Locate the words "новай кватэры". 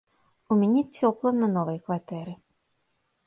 1.57-2.33